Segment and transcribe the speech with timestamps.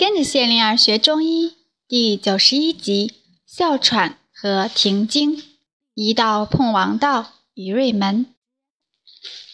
[0.00, 3.12] 跟着谢灵儿学中医第九十一集：
[3.46, 5.42] 哮喘和停经。
[5.92, 8.34] 一道碰王道于瑞门，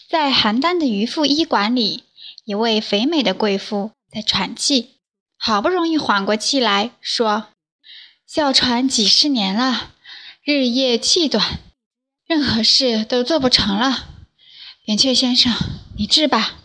[0.09, 2.05] 在邯郸的渔父医馆里，
[2.45, 4.91] 一位肥美的贵妇在喘气，
[5.37, 7.47] 好不容易缓过气来说
[8.25, 9.91] ：“哮喘几十年了，
[10.45, 11.59] 日夜气短，
[12.25, 14.07] 任何事都做不成了。
[14.85, 15.53] 扁鹊先生，
[15.97, 16.55] 你治吧。”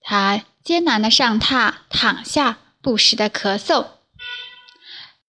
[0.00, 0.44] 他。
[0.70, 3.88] 艰难的上榻，躺下，不时的咳嗽。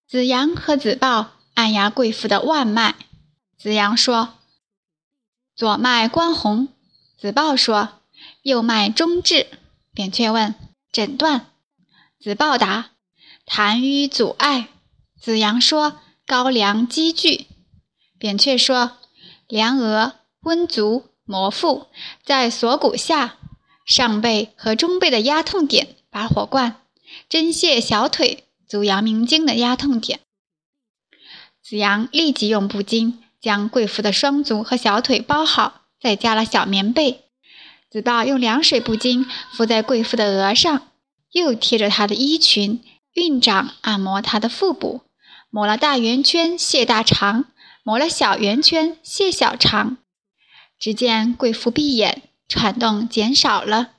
[0.06, 2.94] 子阳和子豹按压贵妇的腕脉。
[3.58, 4.34] 子阳说
[5.56, 6.68] ：“左脉关红。”
[7.18, 7.88] 子豹说
[8.42, 9.48] ：“右脉中至。”
[9.92, 10.54] 扁鹊问
[10.92, 11.46] ：“诊断？”
[12.22, 12.90] 子豹答
[13.44, 14.68] ：“痰瘀阻碍。”
[15.20, 17.48] 子阳说：“高粱积聚。”
[18.16, 18.96] 扁鹊说
[19.48, 20.12] ：“凉额、
[20.42, 21.88] 温足、摩腹，
[22.24, 23.38] 在锁骨下。”
[23.84, 26.76] 上背和中背的压痛点，拔火罐；
[27.28, 30.20] 针泻小腿，足阳明经的压痛点。
[31.62, 37.24] 子阳立即用布巾将贵妇的双足和小腿包好，再加了小棉被。
[37.90, 40.88] 子豹用凉水布巾敷在贵妇的额上，
[41.32, 45.02] 又贴着她的衣裙，运掌按摩她的腹部，
[45.50, 47.46] 抹了大圆圈泻大肠，
[47.82, 49.98] 抹了小圆圈泻小肠。
[50.78, 52.22] 只见贵妇闭眼。
[52.54, 53.92] 喘动减少了，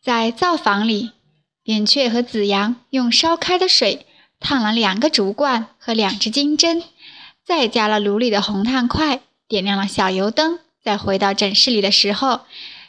[0.00, 1.10] 在灶房里，
[1.64, 4.06] 扁鹊和子阳用烧开的水
[4.38, 6.84] 烫了两个竹罐和两只金针，
[7.44, 10.60] 再加了炉里的红炭块，点亮了小油灯。
[10.84, 12.42] 再回到诊室里的时候，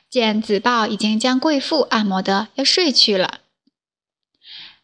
[0.07, 3.39] 见子豹已经将贵妇按摩得要睡去了。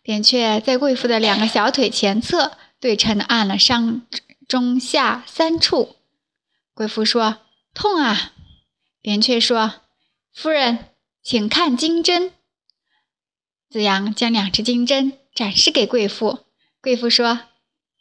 [0.01, 4.01] 扁鹊在贵妇的两个小腿前侧对称按了上
[4.47, 5.97] 中下三处。
[6.73, 7.37] 贵妇说
[7.75, 8.31] ：“痛啊！”
[9.01, 9.81] 扁鹊说
[10.31, 10.89] ：“夫人，
[11.23, 12.33] 请看金针。”
[13.67, 16.45] 子阳将两只金针展示给贵妇。
[16.81, 17.41] 贵妇说：“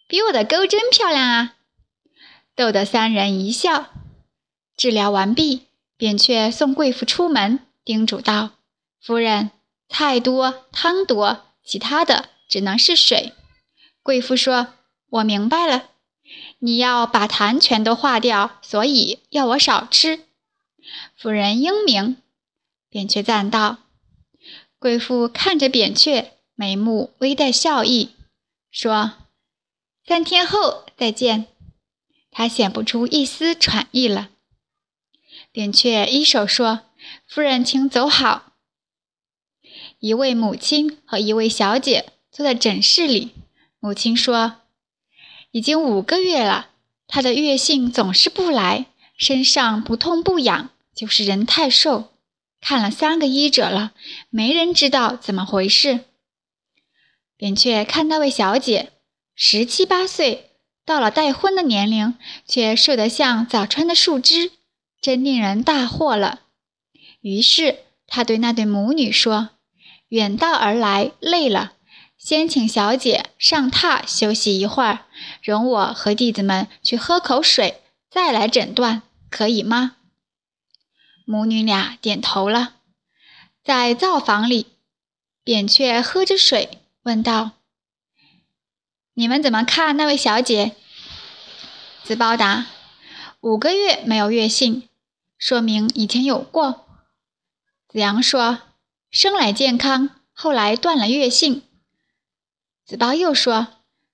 [0.06, 1.55] 比我的钩针漂亮啊！”
[2.55, 3.91] 逗得三人一笑。
[4.77, 8.50] 治疗完毕，扁鹊送贵妇出门，叮嘱道
[9.00, 9.53] ：“夫人，
[9.89, 13.33] 菜多汤多，其他的只能是水。”
[14.03, 14.75] 贵妇说
[15.09, 15.91] ：“我明白了，
[16.59, 20.25] 你要把痰全都化掉，所以要我少吃。”
[21.17, 22.17] 夫人英明，
[22.89, 23.78] 扁鹊赞道。
[24.78, 28.11] 贵妇看着扁鹊，眉目微带笑意，
[28.71, 29.12] 说
[30.06, 31.47] ：“三天后再见。”
[32.33, 34.31] 他显不出一丝喘意了。
[35.53, 36.83] 扁鹊一手说
[37.28, 38.55] ：“夫人，请走好。”
[40.01, 43.33] 一位母亲和一位小姐坐在诊室里。
[43.81, 44.57] 母亲说
[45.53, 46.71] ：“已经五个月了，
[47.07, 48.87] 她的月性总是不来，
[49.19, 52.12] 身上不痛不痒。”就是人太瘦，
[52.61, 53.94] 看了三个医者了，
[54.28, 56.00] 没人知道怎么回事。
[57.38, 58.93] 扁鹊看那位小姐，
[59.34, 60.50] 十七八岁，
[60.84, 64.53] 到了待婚的年龄，却瘦得像早春的树枝，
[65.00, 66.41] 真令人大惑了。
[67.22, 69.53] 于是他对那对母女说
[70.10, 71.72] ：“远道而来，累了，
[72.19, 75.06] 先请小姐上榻休息一会儿，
[75.43, 79.00] 容我和弟子们去喝口水，再来诊断，
[79.31, 79.97] 可以吗？”
[81.30, 82.74] 母女俩点头了，
[83.62, 84.66] 在灶房里，
[85.44, 87.52] 扁鹊喝着水，问道
[89.14, 90.74] ：“你们怎么看那位小姐？”
[92.02, 92.66] 子包答
[93.42, 94.88] ：“五个月没有月信，
[95.38, 96.88] 说明以前有过。”
[97.86, 98.62] 子阳说
[99.12, 101.62] ：“生来健康，后来断了月信。”
[102.84, 103.68] 子包又说：“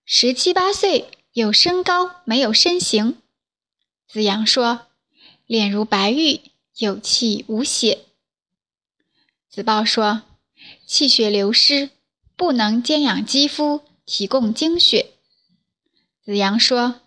[0.04, 3.22] 十七八岁，有身高，没有身形。”
[4.06, 4.88] 子阳说
[5.48, 6.42] ：“脸如白玉。”
[6.76, 8.06] 有气无血。
[9.48, 10.24] 子豹说
[10.86, 11.90] ：“气血流失，
[12.36, 15.14] 不能兼养肌肤，提供精血。”
[16.22, 17.00] 子阳说：“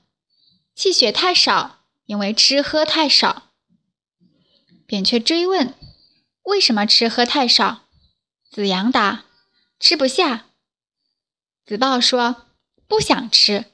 [0.74, 3.52] 气血太少，因为吃喝太少。”
[4.88, 5.75] 扁鹊追问
[6.44, 7.88] ：“为什么吃喝太少？”
[8.50, 9.25] 子阳答
[9.80, 10.48] ：“吃不下。”
[11.63, 12.48] 子豹说
[12.88, 13.65] ：“不想吃。”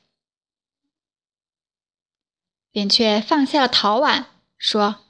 [2.70, 4.26] 扁鹊放下了陶碗，
[4.58, 5.05] 说。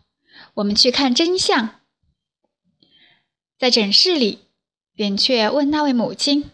[0.55, 1.81] 我们去看真相。
[3.59, 4.39] 在诊室里，
[4.95, 6.49] 扁鹊问那位母亲：“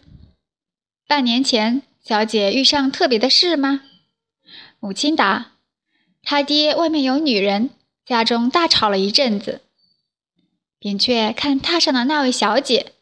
[1.06, 3.82] 半年前，小姐遇上特别的事吗？”
[4.80, 5.52] 母亲答
[6.22, 7.70] ：“他爹外面有女人，
[8.04, 9.60] 家中大吵了一阵子。”
[10.80, 12.94] 扁鹊看榻上的那位小姐，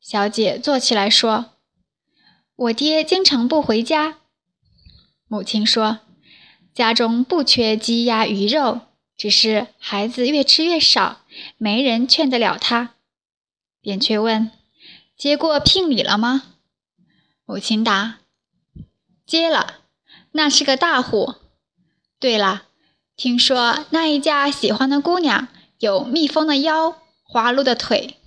[0.00, 1.52] 小姐坐起来说
[2.56, 4.20] ：“我爹经常不回家。”
[5.28, 6.00] 母亲说
[6.72, 8.80] ：“家中不缺鸡鸭鱼肉。”
[9.18, 11.22] 只是孩子越吃越少，
[11.56, 12.94] 没人劝得了他。
[13.82, 14.52] 扁鹊问
[15.18, 16.54] ：“接过聘礼了吗？
[17.44, 18.20] 母亲答
[19.26, 19.80] ：“接了，
[20.32, 21.34] 那是个大户。
[22.20, 22.68] 对了，
[23.16, 25.48] 听说那一家喜欢的姑娘
[25.78, 28.18] 有蜜蜂的腰，花鹿的腿，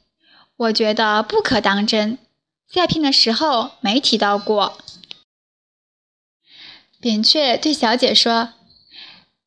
[0.57, 2.17] 我觉得不可当真。
[2.69, 4.77] 在聘的时候没提到过。”
[6.99, 8.53] 扁鹊对小姐说：“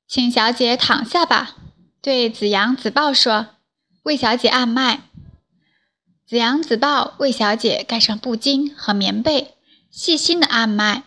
[0.07, 1.57] 请小姐躺下吧。”
[2.01, 3.49] 对子阳、子豹说
[4.05, 5.09] ：“为小姐按脉。”
[6.29, 9.55] 子阳、子豹为小姐盖上布巾和棉被，
[9.91, 11.05] 细心的按脉。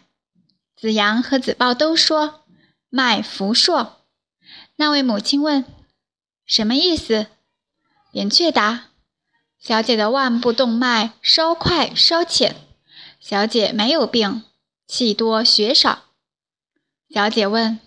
[0.76, 2.46] 子阳和子豹都说
[2.90, 3.98] ：“脉浮硕。”
[4.78, 5.66] 那位母亲问
[6.46, 7.28] ：“什么意思？”
[8.12, 8.90] 扁鹊答
[9.60, 12.56] ：“小姐的腕部动脉稍快稍浅，
[13.20, 14.44] 小姐没有病，
[14.88, 16.04] 气多血少。”
[17.14, 17.80] 小姐问：“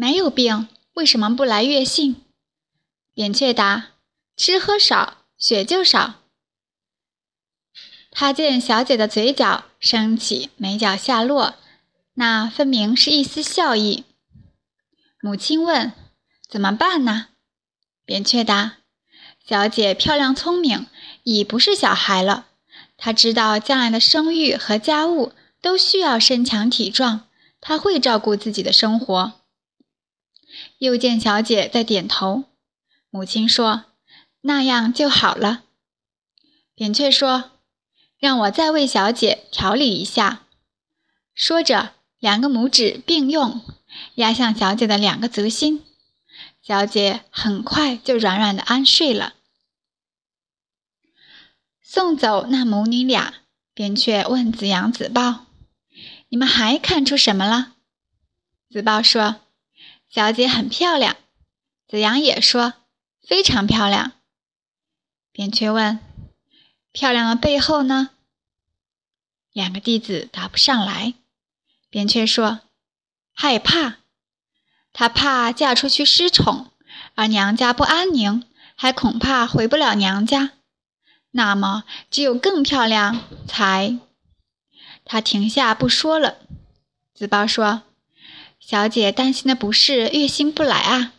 [0.00, 2.24] 没有病，为什么不来月信？”
[3.12, 3.88] 扁鹊答
[4.34, 6.14] ：“吃喝少，血就少。”
[8.10, 11.56] 他见小姐的嘴角升起，眉角下落，
[12.14, 14.04] 那分明是一丝笑意。
[15.20, 15.92] 母亲问
[16.48, 17.26] ：“怎么办呢？”
[18.06, 18.78] 扁鹊答
[19.46, 20.86] ：“小姐漂亮聪明，
[21.24, 22.46] 已不是小孩了。
[22.96, 27.26] 她知道将来的生育和家务都需要身强体壮。”
[27.62, 29.39] 他会照顾自己的生活。
[30.80, 32.44] 又见小姐在点头，
[33.10, 33.84] 母亲说
[34.40, 35.64] ：“那样就好了。”
[36.74, 37.50] 扁鹊说
[38.18, 40.46] ：“让我再为小姐调理一下。”
[41.36, 43.60] 说着，两个拇指并用，
[44.14, 45.84] 压向小姐的两个足心，
[46.62, 49.34] 小姐很快就软软的安睡了。
[51.82, 53.34] 送走那母女俩，
[53.74, 55.44] 扁鹊问子阳、子豹。
[56.30, 57.74] 你们还看出什么了？
[58.70, 59.42] 子豹说
[60.10, 61.16] ：“小姐很漂亮。”
[61.88, 62.74] 子阳也说
[63.26, 64.12] ：“非常漂亮。”
[65.32, 65.98] 扁鹊问
[66.92, 68.10] ：“漂亮的背后呢？”
[69.52, 71.14] 两个弟子答不上来。
[71.88, 72.60] 扁鹊说
[73.34, 73.96] ：“害怕，
[74.92, 76.70] 他怕嫁出去失宠，
[77.16, 78.44] 而娘家不安宁，
[78.76, 80.52] 还恐怕回不了娘家。
[81.32, 83.98] 那么，只有更漂亮才……”
[85.04, 86.38] 他停下不说了。
[87.12, 87.82] 子豹说
[88.70, 91.12] ：“小姐担心的不是月星不来啊。”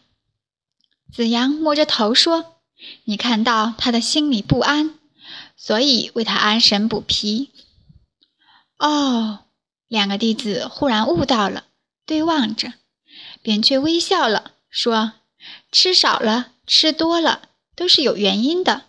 [1.12, 2.62] 子阳摸着头说
[3.04, 4.98] ：“你看到他的心里不安，
[5.58, 7.52] 所以为他安神补脾。”
[8.80, 9.40] 哦，
[9.90, 11.66] 两个弟子忽然悟到了，
[12.06, 12.76] 对望着，
[13.42, 15.16] 扁鹊微笑了，说
[15.74, 18.86] ：“吃少了，吃多了，都是有原因的。”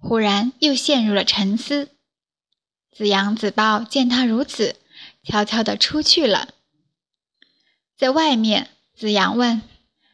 [0.00, 1.90] 忽然又陷入了沉思。
[2.96, 4.76] 子阳、子豹见他如此，
[5.22, 6.54] 悄悄地出去了。
[7.98, 9.60] 在外面，子阳问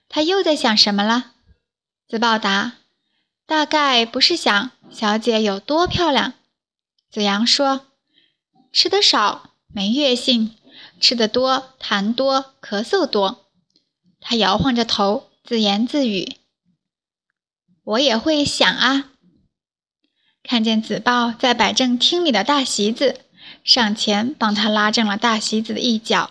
[0.08, 1.32] 他又在想什么了。
[2.08, 2.78] 子豹答
[3.46, 6.32] ：“大概不是想小姐有多漂亮。”
[7.12, 7.88] 子阳说
[8.72, 10.56] ：“吃得少没月性，
[10.98, 13.44] 吃得多痰多咳嗽多。”
[14.18, 16.36] 他摇晃着头，自言自语
[17.84, 19.10] ：“我也会想啊。”
[20.42, 23.20] 看见子豹在摆正厅里的大席子，
[23.62, 26.30] 上前帮他拉正了大席子的一角。